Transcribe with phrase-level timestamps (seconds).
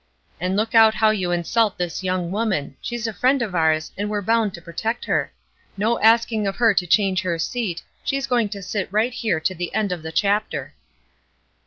[0.39, 4.09] And look out how you insult this young woman; she's a friend of ours, and
[4.09, 5.31] we're bound to protect her.
[5.77, 9.53] No asking of her to change her seat; she's going to sit right here to
[9.53, 10.73] the end of the chapter."